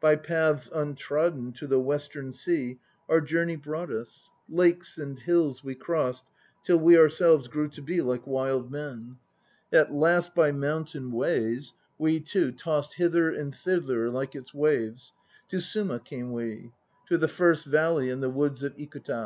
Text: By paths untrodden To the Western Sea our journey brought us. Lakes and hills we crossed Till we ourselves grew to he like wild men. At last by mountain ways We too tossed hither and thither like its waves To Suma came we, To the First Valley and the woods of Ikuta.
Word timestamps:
By 0.00 0.14
paths 0.14 0.70
untrodden 0.72 1.50
To 1.54 1.66
the 1.66 1.80
Western 1.80 2.32
Sea 2.32 2.78
our 3.08 3.20
journey 3.20 3.56
brought 3.56 3.90
us. 3.90 4.30
Lakes 4.48 4.96
and 4.96 5.18
hills 5.18 5.64
we 5.64 5.74
crossed 5.74 6.24
Till 6.62 6.76
we 6.78 6.96
ourselves 6.96 7.48
grew 7.48 7.66
to 7.70 7.82
he 7.82 8.00
like 8.00 8.24
wild 8.24 8.70
men. 8.70 9.16
At 9.72 9.92
last 9.92 10.36
by 10.36 10.52
mountain 10.52 11.10
ways 11.10 11.74
We 11.98 12.20
too 12.20 12.52
tossed 12.52 12.94
hither 12.94 13.32
and 13.32 13.52
thither 13.52 14.08
like 14.08 14.36
its 14.36 14.54
waves 14.54 15.14
To 15.48 15.60
Suma 15.60 15.98
came 15.98 16.30
we, 16.30 16.70
To 17.08 17.18
the 17.18 17.26
First 17.26 17.66
Valley 17.66 18.08
and 18.08 18.22
the 18.22 18.30
woods 18.30 18.62
of 18.62 18.76
Ikuta. 18.78 19.20